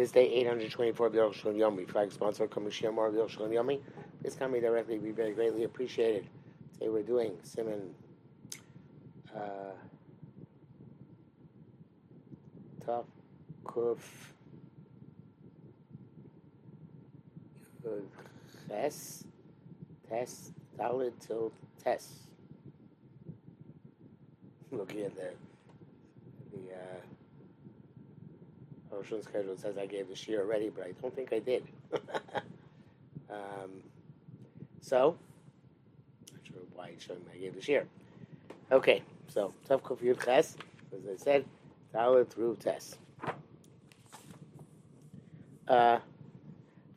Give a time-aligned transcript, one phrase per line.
[0.00, 1.86] This day, 824 of Yosh Yomi.
[1.86, 2.48] Flag sponsor,
[2.90, 3.82] Mar of Yosh Yomi.
[4.22, 6.26] This coming directly be very greatly appreciated.
[6.72, 7.94] Today we're doing Simon
[9.36, 9.72] uh,
[12.82, 13.06] Top
[13.62, 13.98] Kuf
[18.70, 19.24] Tes
[20.08, 21.52] Tes Dalit till
[21.84, 22.08] Tes.
[24.72, 25.32] Looking at the
[26.52, 27.19] the uh,
[28.92, 31.64] Ocean schedule says I gave the year already, but I don't think I did.
[33.30, 33.82] um,
[34.80, 35.16] so,
[36.32, 37.86] not sure why it's showing I gave the year.
[38.72, 40.56] Okay, so Tav Kuf Yud Ches,
[40.96, 41.44] as I said,
[41.94, 42.96] Dalit through Tes.
[45.66, 45.98] Uh,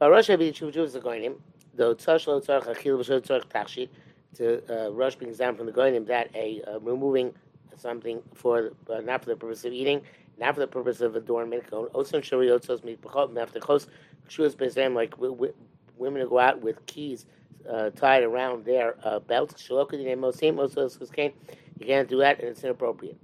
[0.01, 1.35] Rosh Hashanah Tshuva is the Goinim.
[1.75, 3.89] The Tzash Lo Tzarech Achil V'Shol Tzarech Tachshit.
[4.35, 7.33] To uh, Rosh brings down from the Goinim that a uh, removing
[7.77, 10.01] something for uh, not for the purpose of eating,
[10.38, 11.64] not for the purpose of adornment.
[11.72, 13.86] Also, Shari Yotzos Meet B'Chot After Chos
[14.28, 15.54] Shuas Bezem like w- w-
[15.96, 17.26] women who go out with keys
[17.68, 19.62] uh, tied around their uh, belts.
[19.62, 21.32] Shalokadin Mosim Mosos Kain.
[21.78, 23.18] You can't do that, and it's inappropriate.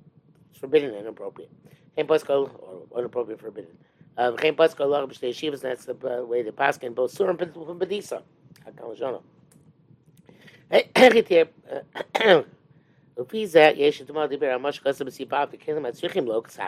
[0.51, 1.51] It's forbidden and inappropriate.
[1.97, 3.77] or inappropriate, forbidden.
[4.19, 7.41] V'chein paska Allah b'shtei yeshivas, that's the uh, way the paska in both surah and
[7.41, 8.23] bedisa.
[8.67, 9.23] Hakam l'shana.
[10.71, 12.45] Hechit here,
[13.19, 16.63] לפי זה יש את מה דיבר על מה שחסר בסיבה וכלים הצריכים לו קצת.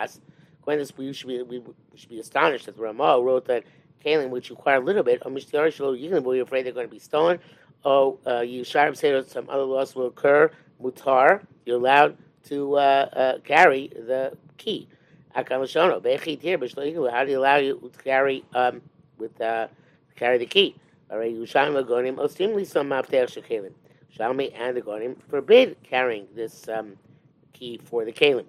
[0.66, 1.62] this, we should be, we
[1.96, 3.64] should be astonished that the wrote that
[4.04, 6.92] kalim, which require a little bit, or mishtiyar shelo yiglim, we're afraid they're going to
[6.92, 7.40] be stolen,
[7.84, 10.50] or uh, you sharp that some other loss will occur,
[10.82, 14.88] mutar, you're allowed to uh, uh, carry the key.
[15.34, 18.82] How do you allow you to carry um,
[19.18, 19.68] with uh,
[20.16, 20.76] carry the key?
[21.10, 23.72] All right, Yushalmi Gonim Ostimli some Mafter Shekalim.
[24.18, 26.98] Shalmi and the Gonim forbid carrying this um,
[27.54, 28.46] key for the Kalim.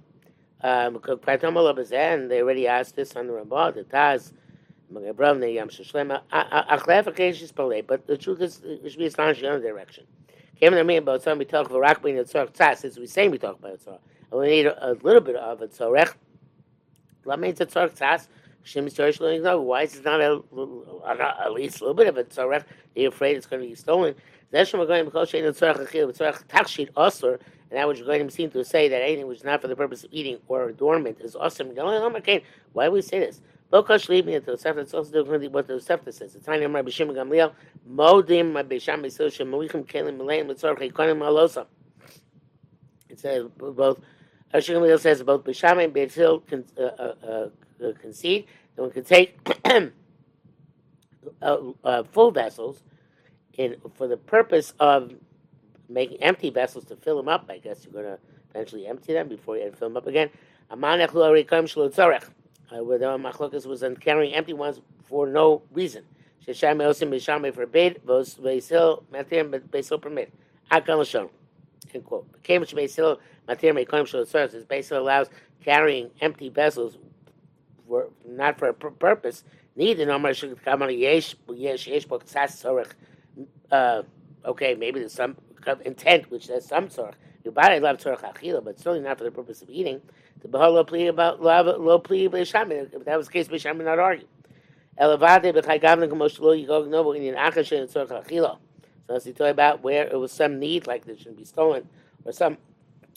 [0.62, 4.32] Um, and they already asked this on the Ramah, the Taz,
[7.86, 10.04] but the truth is, it should be astonishing in the other direction.
[10.60, 13.98] Came to me about some we Tzorach say we talk about Tzorach.
[14.30, 16.14] And we need a, a little bit of a Tzorach
[17.24, 17.60] why is
[19.96, 20.42] it not a,
[21.40, 22.64] at least a little bit of a tzarech?
[22.94, 24.14] You're afraid it's going to be stolen.
[27.72, 30.04] And that which to seem to say that anything which is not for the purpose
[30.04, 31.68] of eating or adornment is awesome.
[31.74, 33.40] Why do we say this?
[33.72, 34.76] Bokash leave me at the Tosefta.
[34.76, 36.34] It's also different what the Tosefta says.
[36.34, 37.54] It's tiny Rabbi Shimon Gamliel.
[37.90, 41.64] Modim Rabbi Sham Beisil Shem Moichem Kelim Meleim Litzorach Ikonim Malosa.
[43.08, 43.98] It says both
[44.52, 47.48] Hashem Gamliel says both Bisham and Beit con, uh, uh, uh,
[48.02, 48.44] concede
[48.76, 49.38] that one can take
[51.40, 52.82] uh, uh, full vessels
[53.54, 55.14] in for the purpose of
[55.92, 57.46] making empty vessels to fill them up.
[57.48, 58.18] I guess you're going to
[58.50, 60.30] eventually empty them before you fill them up again.
[60.70, 62.28] Amanech luarikam shlotzarech.
[62.70, 66.04] Where the machlokas was on carrying empty ones for no reason.
[66.46, 68.00] Shesham forbid,
[70.02, 70.32] permit.
[71.94, 72.42] End quote.
[72.42, 74.52] Came to beisil matir meikoim shlotzarech.
[74.52, 75.28] This beisil allows
[75.62, 76.96] carrying empty vessels
[77.86, 79.44] for not for a purpose.
[79.76, 82.20] Neither no more should come on yesh yesh yesh bo
[83.70, 84.02] uh,
[84.44, 85.36] okay, maybe there's some
[85.84, 87.14] intent which says some tzorach.
[87.44, 90.00] Your body love tzorach achila, but certainly not for the purpose of eating.
[90.40, 92.92] The bahal lo pli about love lo pli b'shamin.
[92.94, 94.26] If that was the case, b'shamin not argue.
[94.98, 98.58] Elevate b'chay gavna k'mosh lo yigog novo in akash and tzorach achila.
[99.06, 101.88] So as he talk about where it was some need, like this shouldn't be stolen,
[102.24, 102.58] or some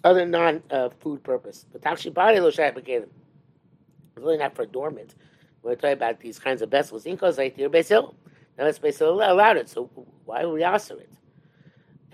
[0.03, 1.65] other non-food uh, purpose.
[1.71, 3.09] But takshi body lo shayat b'kelim.
[4.15, 5.15] It's really not for adornment.
[5.61, 7.05] We're talking about these kinds of vessels.
[7.05, 8.15] Inkos like your basil.
[8.57, 9.67] Now let's basically allowed it.
[9.67, 9.89] So
[10.25, 11.09] why would we answer it?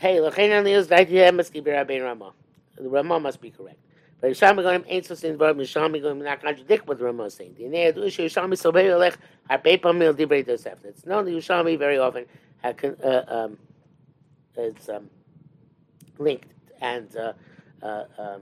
[0.02, 2.34] Hey, the Rama
[2.76, 3.78] The Rama must be correct.
[4.20, 5.58] But Yisham Begonim ain't so saying verb.
[5.58, 7.54] Yisham Begonim not contradict what the Rama is saying.
[7.56, 9.16] The Nea Du Ishu Yisham so very lech
[9.48, 10.84] harpei pamil divrei Tosef.
[10.86, 12.26] It's known that Yisham very often
[12.64, 13.60] uh, um,
[14.56, 15.08] it's um,
[16.18, 16.52] linked
[16.82, 17.34] and uh,
[17.84, 18.42] uh, um,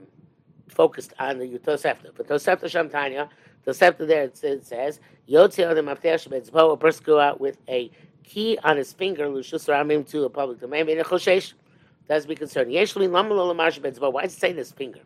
[0.66, 2.12] focused on the Tosefta.
[2.16, 3.28] But Tosefta Shamtanya
[3.64, 7.90] the scepter there it says, Yotzi Adam After a person go out with a
[8.30, 11.52] key on his finger, Lushus Ramim to a public domain, in a Choshesh.
[12.06, 12.70] That's be concerned.
[12.70, 14.12] Yeshli Lamalo Lamash Betzbo.
[14.12, 15.00] Why does it say this finger?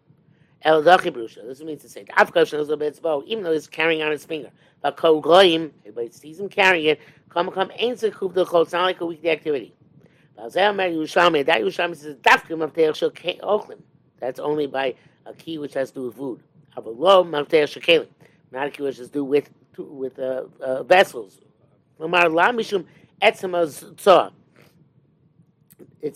[0.62, 1.47] El Dachi Brusha.
[1.47, 4.50] This means to say, Afkash knows Betzbo, even though he's carrying on his finger.
[4.81, 8.73] But Ko Goyim, everybody sees him carrying it, come come ain't a kuv the It's
[8.73, 9.75] not like a weekday activity.
[10.37, 13.81] That Yerushalmi says, Dafkim of Shel Ochlim.
[14.19, 14.94] That's only by
[15.26, 16.41] a key which has to do with food.
[16.75, 18.09] Have a low Mafter Shekalim
[18.55, 21.41] not a key which has to do with with uh, uh, vessels.
[23.20, 23.43] It's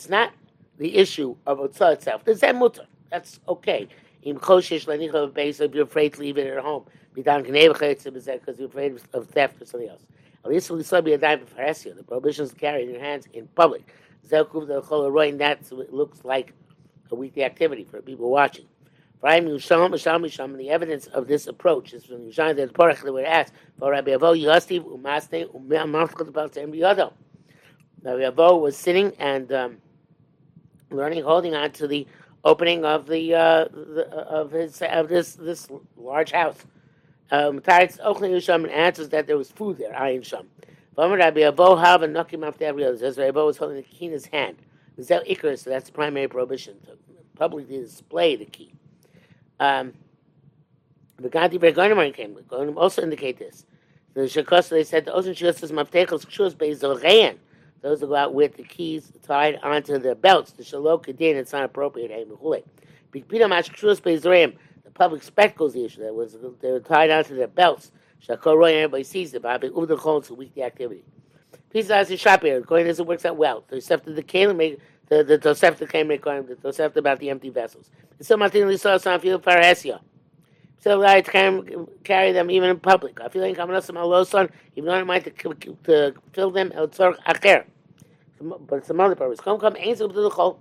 [0.08, 0.32] not
[0.78, 2.24] the issue of tzah itself.
[2.24, 2.86] There's that mutter.
[3.10, 3.88] That's okay.
[4.22, 6.84] Im choshish lenicha base if you're afraid to leave it at home.
[7.16, 10.04] Bidan because you're afraid of theft or something else.
[10.44, 13.26] At least we saw be a dime for The prohibition is carried in your hands
[13.32, 13.94] in public.
[14.30, 14.54] That
[15.90, 16.52] looks like
[17.10, 18.66] a weekly activity for people watching.
[19.20, 24.12] The evidence of this approach is from Yushan that Porach that were asked for Rabbi
[24.12, 27.10] Avo Yostiv Umasne Umasne about every other.
[28.02, 29.78] Rabbi Avo was sitting and um,
[30.90, 32.06] learning, holding on to the
[32.44, 35.66] opening of the, uh, the of his of this this
[35.96, 36.64] large house.
[37.32, 39.94] Um, Yushan answers that there was food there.
[39.94, 40.48] Ayin Sham.
[40.96, 42.96] Rabbi Avo have a knocking off the other.
[42.96, 44.58] Says Rabbi Avo was holding the key in his hand.
[45.00, 46.96] So that's the primary prohibition to
[47.36, 48.72] publicly display the key.
[49.60, 49.92] Um,
[51.18, 52.34] the Gandhi Bergonim came.
[52.34, 53.66] Bergonim also indicate this.
[54.14, 57.38] The Shakos, they said the Ocean Shus is Maftechos Kshus Beis
[57.82, 60.52] Those who go out with the keys tied onto their belts.
[60.52, 62.10] The Shalok Kedin, it's not appropriate.
[63.12, 66.02] The public spectacles issue.
[66.02, 67.90] That was they were tied onto their belts.
[68.26, 69.42] Shakor Roy, everybody sees it.
[69.42, 71.04] But Uber Chol, it's a weekly activity.
[71.70, 72.60] Pieces as a shop here.
[72.60, 73.62] To this, it works out well.
[73.68, 77.90] The Tosefta the Kalim, the the Tosefta came requiring the Tosefta about the empty vessels.
[78.20, 80.00] So Martin saw some field parasia.
[80.80, 83.20] So I can carry them even in public.
[83.20, 86.72] I feel like I'm not some loson, even though I might to, to fill them
[86.74, 87.64] el tzorch acher.
[88.40, 89.40] But some other purpose.
[89.40, 90.60] Come come ain't up to the chol.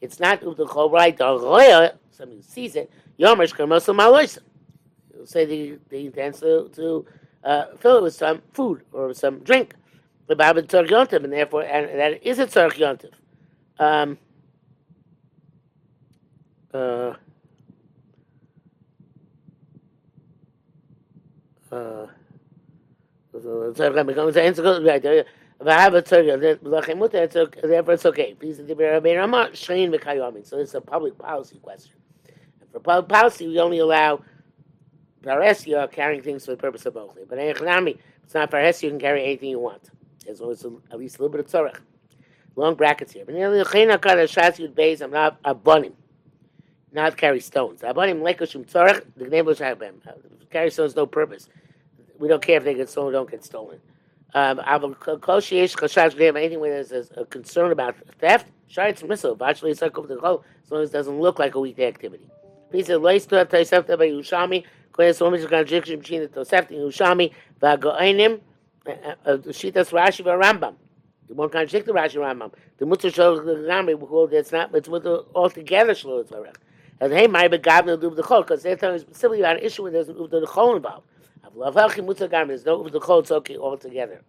[0.00, 1.16] It's not up to the chol right.
[1.16, 2.90] The roya, somebody sees it.
[3.18, 4.38] Yomesh kermos maloisim.
[5.26, 7.06] Say the the intends to to
[7.44, 9.74] uh, fill it with some food or some drink.
[10.26, 13.12] The Babin tzorch yontiv, and therefore, and that is a tzorch yontiv.
[13.78, 14.18] Um,
[16.72, 17.14] uh,
[21.72, 22.06] uh,
[23.32, 23.70] therefore
[27.94, 28.36] it's okay.
[30.44, 31.94] So it's a public policy question.
[32.60, 34.20] And for public policy, we only allow
[35.22, 37.18] paresia carrying things for the purpose of both.
[37.28, 37.60] But it's
[38.34, 39.90] not paresia, you can carry anything you want.
[40.28, 41.80] As long as at least a little bit of tzorach.
[42.56, 43.24] Long brackets here.
[43.24, 45.92] But I'm not a
[46.92, 47.80] not carry stones.
[47.82, 49.24] Abonim lekoshim tzorach, the
[49.78, 50.00] them.
[50.50, 51.48] Carry stones no purpose.
[52.18, 53.80] We don't care if they get stolen don't get stolen.
[54.34, 54.60] Um,
[56.36, 60.70] anything where there's a concern about theft, sharitz missile, virtually it's over the whole, as
[60.70, 62.28] long as it doesn't look like a weekday activity.
[62.72, 64.64] Of lace to Tosefta by Yushami,
[64.96, 68.40] there's so much contradiction between the Tosefta and Yushami, Vagoinim,
[68.86, 68.90] uh,
[69.24, 70.74] uh, Shitas Rashi Rambam.
[71.28, 72.52] Won't contradict the Rashi Rambam.
[72.78, 76.56] The Mutter Shol Rambam, we call it's not, it's with the altogether Shlo Tzorech.
[77.00, 79.90] And hey, my begavna do the chol because they're talking specifically about an issue where
[79.90, 81.06] there's an uvda the chol involved.
[81.42, 82.48] I love helchim mutzah garmin.
[82.48, 83.20] There's no uvda the chol.
[83.20, 84.22] It's okay altogether.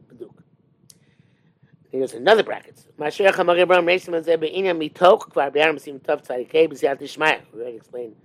[1.92, 2.82] Here's another bracket.
[3.00, 7.40] Mashiach Hamar Abraham Reisim Zeh Be'inya Mitoch Kvar Be'aram Sim Tov Tzadikei B'Siyat Ishmael.
[7.54, 8.16] We already explained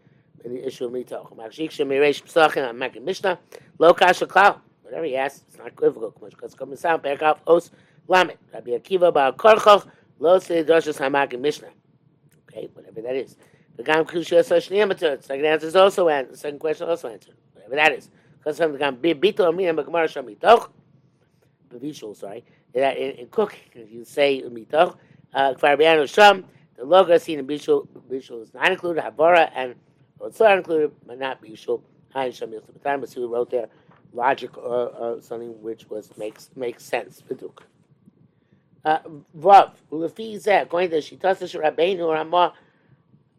[0.42, 1.36] the issue of Mitoch.
[1.36, 3.38] Machshik Shem Yiresh Psachim on Makim Mishnah.
[3.78, 4.58] Lo Kasha Klal.
[4.82, 6.12] Whatever he asks, it's not equivocal.
[6.28, 7.70] Because come sound Perkav Os
[8.08, 8.36] Lamet.
[8.52, 9.86] Rabbi Akiva Ba'al Korchoch
[10.18, 11.68] Lo Sei Doshas HaMakim Mishnah.
[12.48, 13.36] Okay, whatever that is.
[13.76, 15.20] The Gam Kushya Sashni Amateur.
[15.20, 16.38] Second answer is also answered.
[16.38, 17.34] Second question also answered.
[17.52, 18.10] Whatever that is.
[18.38, 20.70] Because from the Gam Bito Amina Bakmar Sham Mitoch.
[21.72, 22.44] Bevishul, sorry.
[22.74, 24.96] That in, in cooking, if you say Mitoch,
[25.34, 26.44] uh, Kfar Biano Sham,
[26.76, 29.74] the logo seen in Bishul, Bishul is not included, Havara and
[30.20, 31.82] Otsar included, but not Bishul.
[32.14, 32.50] Hain Sham.
[32.50, 33.68] The time was who wrote there
[34.12, 37.22] logic or, or something which was makes makes sense.
[37.28, 37.60] Biduk.
[38.84, 38.98] Uh,
[39.38, 42.54] Vav, Ulefi Zeh, going to Shitasash Rabbeinu Ramah.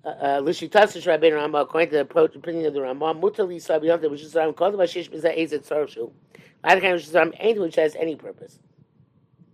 [0.03, 4.55] L'shitasish Rabbeinu Rambam, according to the opinion of the Rambam, mutali sabiyante, which is Rambam
[4.55, 6.11] called bashish b'zeh ezet tzorchu.
[6.63, 8.57] Either kind which is Rambam anything which has any purpose.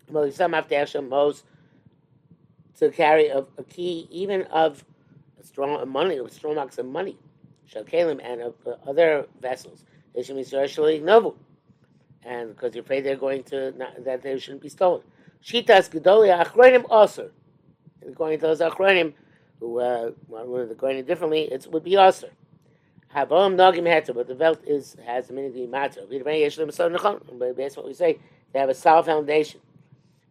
[0.10, 1.44] Well, some have to Hashem most
[2.79, 4.86] to carry a, a, key, even of
[5.44, 7.17] strong money, of strong marks of money,
[7.70, 9.84] shalkelim, and of uh, other vessels.
[10.15, 11.03] They should be socially
[12.24, 15.01] and because you're afraid they're going to not, that they shouldn't be stolen.
[15.44, 17.32] Shitas gedolia achronim also.
[18.08, 19.13] According to those achronim
[19.60, 22.29] who uh, to go differently, it would be aser.
[23.13, 26.01] Havam nagim heter, but the belt is has the matter.
[26.10, 28.20] But based on what we say,
[28.53, 29.62] they have a solid foundation.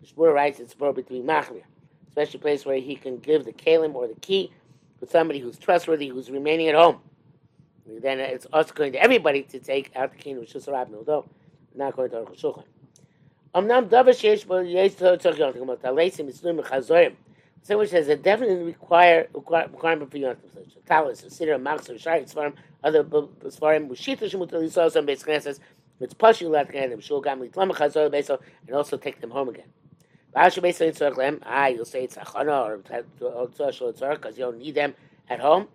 [0.01, 1.63] The Shmur writes it's appropriate to be machmir,
[2.09, 4.53] especially place where he can give the kalim or the key
[5.01, 7.01] to somebody who's trustworthy, who's remaining at home.
[7.87, 10.95] Then it's also going to everybody to take out the key, which is a rabbi,
[10.95, 11.25] although
[11.75, 12.65] not going to Aruch Shulchan.
[13.55, 17.15] Davar sheish bo yesh tzor tzor yom, tchumot aleisim, mitzlum, chazorim,
[17.62, 20.67] so which has a definite require, requirement for Yom Tov.
[20.87, 25.59] Talis, a siddur, machzor, shari, tzvarim, other tzvarim, mushita shemutal yisrael, some base knesses,
[25.99, 29.69] it's pashu lat them, shul gam litlam chazor beso, and also take them home again.
[30.35, 32.79] V'ashu beso yitzorach lem, ah, you'll say it's achana or
[33.49, 34.95] tzor shul tzor, because you don't need them
[35.29, 35.67] at home.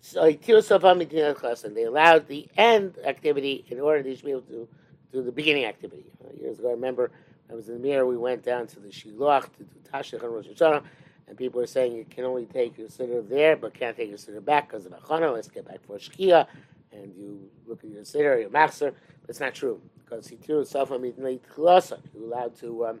[0.00, 4.68] So they allowed the end activity in order to be able to
[5.14, 6.04] do the beginning activity.
[6.22, 7.10] Uh, years ago, I remember
[7.50, 8.04] I was in the Mir.
[8.04, 10.82] We went down to the Shiloh to do Tashlich and Rosh Hashanah,
[11.28, 14.18] and people were saying you can only take your sitter there, but can't take your
[14.18, 15.32] sitter back because of Achana.
[15.32, 16.46] Let's get back for Shkia,
[16.92, 18.92] and you look at your sitter, your master.
[19.28, 22.00] It's not true because Sitiru Safa Mitnei Tchilasa.
[22.12, 22.86] You're allowed to.
[22.86, 23.00] Um,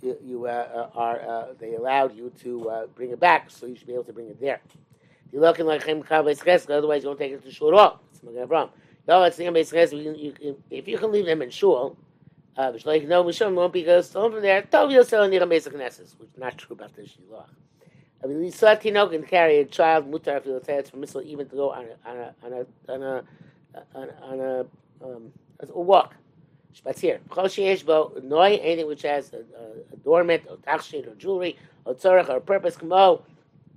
[0.00, 3.66] you, you uh, uh, are uh, they allowed you to uh, bring it back, so
[3.66, 4.60] you should be able to bring it there.
[5.30, 8.00] You're looking like otherwise you don't take it to shul at all.
[8.10, 8.70] It's Magen Avraham.
[9.06, 11.96] If you can leave them in shul,
[12.56, 14.62] uh, like no, Mishum won't be going stolen from there.
[14.62, 17.46] Tov Yosel Nira Mesa Knesses, which not true about the Shiloh.
[18.22, 21.56] I mean, we saw Tino can carry a child, mutar, if it's permissible even to
[21.56, 23.24] go on a, on a, on a, on a,
[23.94, 24.66] on a, on a,
[25.04, 26.14] um, a walk.
[26.72, 27.18] Spazier.
[27.30, 31.94] Chol sheyesh bo noy, anything which has a, a adornment, or tachshit, or jewelry, or
[31.94, 33.22] tzorach, or purpose, kamo,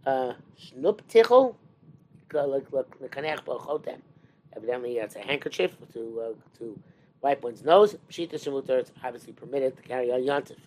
[0.05, 1.55] uh, shnup tichel,
[2.34, 4.00] like, like, the kanech bo chotem.
[4.55, 6.79] Evidently, it's a handkerchief to, uh, to
[7.21, 7.95] wipe one's nose.
[8.09, 10.57] Pshita shemutar, it's obviously permitted to carry a yontif.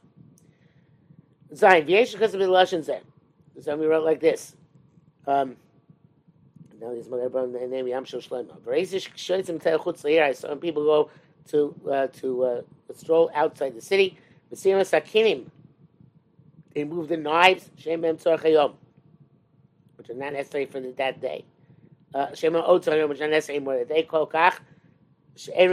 [1.54, 3.00] Zayin, v'yesh because of the lashon zeh.
[3.62, 4.54] So we wrote like this.
[5.26, 5.57] Um,
[6.80, 8.59] now this the name Yam Shel Shlomo.
[8.61, 10.37] V'reisish shoytzim tel chutz le'ir.
[10.37, 11.11] Some people go
[11.49, 12.62] to uh, to uh,
[12.95, 14.18] stroll outside the city.
[14.52, 15.47] V'siyam sakinim.
[16.75, 17.71] They move the knives.
[17.76, 18.75] Shem bem tzorchayom,
[19.97, 21.45] which are not necessary for the, that day.
[22.15, 22.29] Uh,
[23.61, 23.85] More.
[23.85, 24.59] They call kach.
[25.37, 25.73] She'en.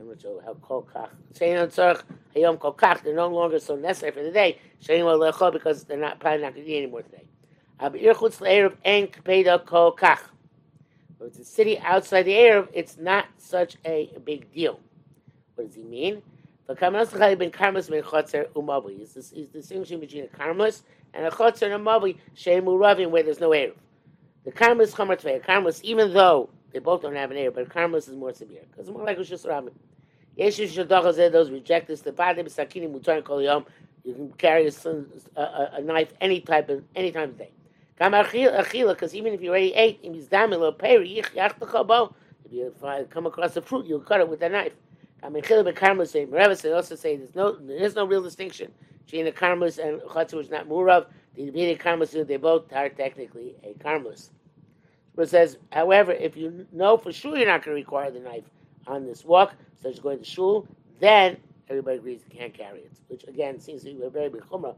[0.00, 1.10] I'm not sure how kol kach.
[1.34, 3.02] Kach.
[3.02, 4.58] They're no longer so necessary for the day.
[4.86, 7.26] Because they're not probably not going to eat anymore today.
[7.78, 10.20] Aber ir chutz le'erev en kpeda kol kach.
[11.18, 14.80] But it's a city outside the Arab, it's not such a big deal.
[15.54, 16.22] What does he mean?
[18.96, 23.22] He's, he's distinguishing between a karmelis and a chotzer and a mabli, shemu ravim, where
[23.22, 23.74] there's no Erev.
[24.44, 25.36] The karmelis chomer tvei.
[25.36, 28.32] A karmelis, even though they both don't have an Erev, but a karmelis is more
[28.32, 28.62] severe.
[28.70, 29.72] Because it's more like Rosh Hashanah.
[30.38, 32.02] Yeshu shadachas those reject this.
[32.02, 33.66] The body b'sakini mutar kol yom.
[34.04, 34.72] You can carry a,
[35.36, 37.50] a, a, knife any type of any time of day.
[37.98, 40.16] Because even if you already ate, if
[42.50, 42.74] you
[43.10, 44.72] come across a fruit, you'll cut it with a knife.
[45.22, 48.72] Rebbe also say there's no there's no real distinction
[49.04, 51.06] between a karmus and chatzah, which is not murav.
[51.34, 54.30] The immediate karmus, they both are technically a karmus.
[55.14, 58.44] But says, however, if you know for sure you're not going to require the knife
[58.86, 60.66] on this walk, such as going to shul,
[61.00, 61.36] then
[61.68, 62.92] everybody agrees you can't carry it.
[63.08, 64.74] Which again seems to be a very big chumrah.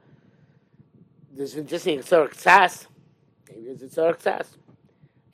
[1.34, 2.88] There's just a sort of
[3.49, 4.46] Maybe it's a tzarech tzas.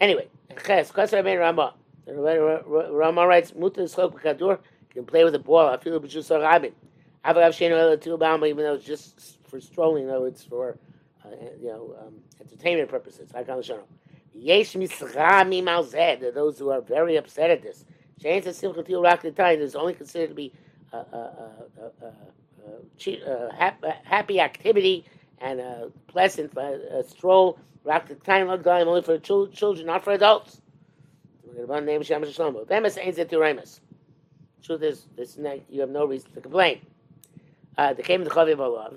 [0.01, 0.29] Anyway,
[0.65, 1.75] Ches, Kasar Ben Rama.
[2.07, 4.59] Rama writes, Muta Schok B'kadur
[4.99, 5.69] can play with the ball.
[5.69, 6.03] I feel it
[7.53, 10.79] Shenu El Tu Bama, even though it's just for strolling, though it's for,
[11.25, 11.29] uh,
[11.61, 13.31] you know, um, entertainment purposes.
[13.33, 13.83] Hakam Shono.
[14.35, 17.85] Yesh Misrami Malzed, those who are very upset at this.
[18.23, 20.53] Shayin says Simcha Rak Time is only considered to be
[20.93, 21.53] a, a,
[22.03, 22.13] a, a
[24.05, 25.05] happy activity
[25.41, 30.13] and a pleasant a stroll Rak the time of time only for children, not for
[30.13, 30.61] adults.
[31.57, 33.79] To
[34.63, 35.39] Truth is, this
[35.71, 36.81] you have no reason to complain.
[37.77, 38.97] Uh, they came to Chaviv Alav,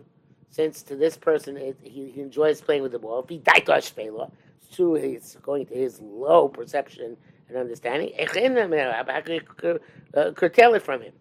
[0.49, 3.23] since to this person it, he, he, enjoys playing with the ball.
[3.23, 4.31] If he daitosh fela,
[4.73, 7.15] true he's going to his low perception
[7.47, 8.11] and understanding.
[8.17, 9.79] You
[10.13, 11.13] uh, curtail it from him?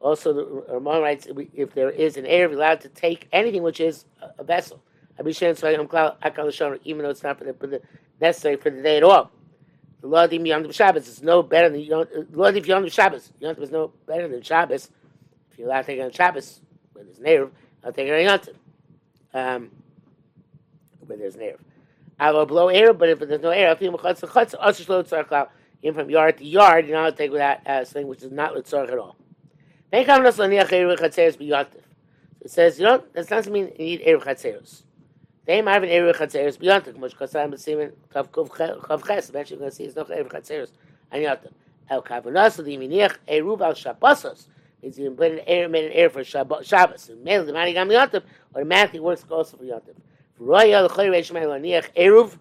[0.00, 4.04] Also, the Ramon writes if there is an Erev, allowed to take anything which is
[4.38, 4.82] a, vessel.
[5.18, 7.80] Even though it's not for the, for the,
[8.20, 9.30] necessary for the day at all.
[10.02, 11.86] Lord of Yom Shabbos is no better than
[12.32, 13.32] Lord of Yom Shabbos.
[13.40, 14.90] Yom is no better than Shabbos.
[15.50, 16.60] If you're allowed to take it on Shabbos,
[16.92, 17.50] where there's an Erev,
[17.84, 18.40] I'll take it on Yom
[19.34, 19.70] um,
[21.06, 21.58] where there's an Erev.
[22.20, 24.54] I will blow air, but if there's no air, I'm a chutz of chutz.
[24.58, 25.48] Also, slow tzaraclah.
[25.82, 28.54] even from yard to yard, you're not to take without uh, something which is not
[28.54, 29.16] litzarch at all.
[29.92, 30.06] It
[32.50, 34.82] says, you know, that doesn't mean you need Erev Chatzeros.
[35.48, 39.30] They might have an Erev Chatzeros beyond it, much because I'm seeing Kav Kav Ches,
[39.30, 40.72] eventually you're going to see there's no Erev Chatzeros
[41.10, 41.52] on Yotam.
[41.88, 44.48] El Kavanas, the Yiminiach, Eruv al Shabbosos,
[44.82, 47.08] means you put an Erev, made an Erev for Shabbos.
[47.08, 48.24] And Mele, the Mani Gam Yotam,
[48.54, 49.94] automatically works also for Yotam.
[50.36, 52.36] For Roya, the Choy Reish Mele, Niach, Eruv,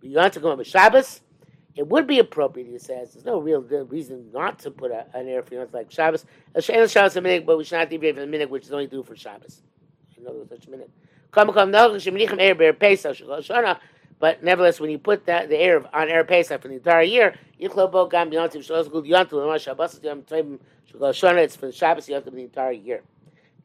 [0.00, 1.20] beyond to go on Shabbos,
[1.76, 3.12] it would be appropriate, he says.
[3.12, 6.26] There's no real reason not to put a, an air for like Shabbos.
[6.58, 9.04] Shabbos a minute, but we should not deviate from the minute, which is only due
[9.04, 9.62] for Shabbos.
[10.18, 10.90] I know there's such a minute.
[11.32, 11.46] But
[14.44, 17.74] nevertheless, when you put that the air on air Pesach for the entire year, it's
[17.74, 17.88] for
[21.66, 23.02] the Shabbos the entire year.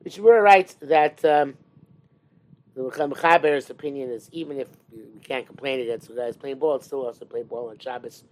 [0.04, 1.56] Mishmura writes that um,
[2.74, 6.86] the Mechaber's opinion is even if we can't complain against the guys playing ball, it's
[6.86, 8.24] still also play ball on Shabbos,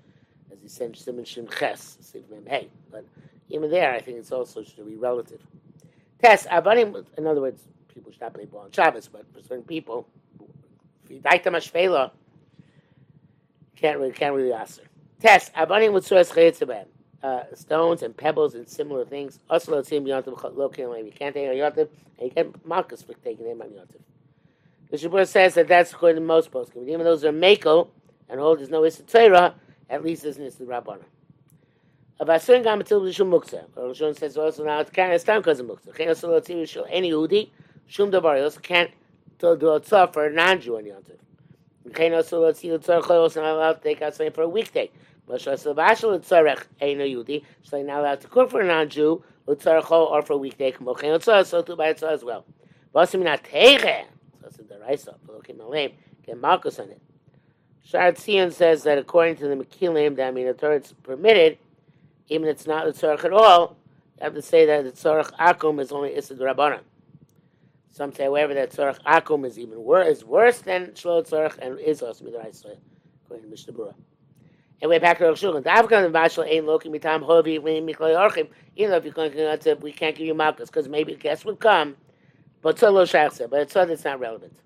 [0.52, 1.98] as he said, Simon Shem Ches,
[2.48, 2.70] Hey.
[2.90, 3.04] But
[3.50, 5.42] even there, I think it's also should be relative.
[6.22, 9.64] Test, Avanim, in other words, people should not play ball on Shabbos, but for certain
[9.64, 10.08] people,
[11.04, 12.12] if you die to Mashvela,
[13.76, 14.88] can't really, can't really ask her.
[15.20, 16.86] Test, Avanim with Chayitzabem
[17.26, 19.40] uh, stones and pebbles and similar things.
[19.50, 21.06] Also, let's see Yontif Lokim.
[21.06, 24.02] You can't take a Yontif, and you get Malchus for taking him on Yontif.
[24.92, 26.88] The Shabbat says that that's according to most poskim.
[26.88, 27.90] Even those are Mako
[28.30, 29.56] and hold there's no Issa Torah,
[29.90, 31.04] at least there's an Issa Rabbana.
[32.20, 33.66] Of Asurin Gam Matil B'Shum Muktzah.
[33.76, 35.98] Or Rishon says also now it can't stand because of Muktzah.
[35.98, 37.50] Chen also let's see any Yehudi,
[37.88, 38.38] Shum Dabar.
[38.38, 38.92] You also can't
[39.40, 41.18] do a tzah for a non-Jew on Yontif.
[41.96, 44.50] Chen also let's see the tzah also not allowed to take out something for a
[44.50, 44.90] weekday.
[45.28, 50.12] But Shasabashal Tzarech Ein Yehudi, so they're not allowed to cook for a non-Jew, Utzarcho
[50.12, 52.46] or for a weekday, Kamochen Utzar, so too by Utzar as well.
[52.94, 54.06] Basim Nateche,
[54.40, 55.92] so it's in the Raisa, Pelokim Alim,
[56.26, 57.02] get Malchus on it.
[57.84, 61.58] Shard Tzion says that according to the Mekilim, that I mean the Torah it's permitted,
[62.30, 63.78] even if it's not the Tzarech at all,
[64.18, 66.82] you have to say that the Tzarech Akum is only Issa Rabbanan.
[67.96, 71.80] Some say, however, that Tzarech Akum is even worse, is worse than Shlo Tzarech and
[71.80, 72.62] is also Midrash,
[73.24, 73.94] according to Mishnah Berurah.
[74.82, 75.64] And we're back to Rosh Hashanah.
[75.64, 78.50] The Afghan Vashal ain't looking mitam hovi miklay orchim.
[78.76, 81.62] Even though if you're going to, we can't give you malchus because maybe guests would
[81.62, 81.96] come.
[82.62, 83.50] But so lo shachsa.
[83.50, 84.58] But it's so that's not relevant.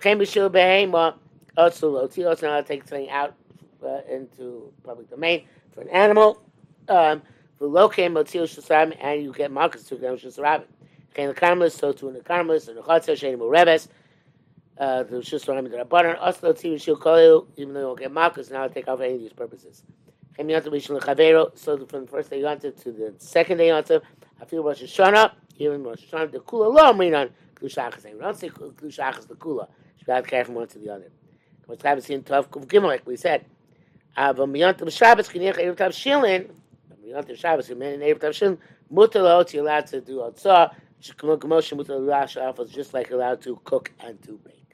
[0.00, 1.14] Chem b'shul behema
[1.56, 2.42] otzu lo tzilos.
[2.42, 3.34] Now take something out
[3.82, 6.42] uh, into public domain for an animal.
[6.86, 7.22] Um,
[7.58, 10.66] for lokem otzil shasam, and you get malchus to them shasarabim.
[11.26, 13.88] The karmelis, so too in the karmelis, and the chatzah shenim ureves
[14.78, 16.54] uh, the Shus Ranim the Rabbanan, Oslo
[17.56, 19.82] even though you won't get Malchus, now take off any of these purposes.
[20.36, 20.44] So
[21.86, 24.02] from the first day Yontav to the second day Yontav,
[24.40, 29.26] I feel Rosh Hashanah, even Rosh Hashanah, the Kula Lo Amrinan, we don't say Klushachas,
[29.26, 29.66] the Kula,
[30.06, 31.10] got to carry from one to the other.
[31.66, 33.44] What's happening in Tov Kuv Gimel, like we said,
[34.16, 36.50] Avam Yontav Shabbos, Kinech Erev Tav Shilin,
[37.04, 38.58] Yontav Shabbos, and Erev Tav Shilin,
[38.90, 40.22] Mutter Lo, allowed to do
[42.70, 44.67] just like allowed to cook and to bake.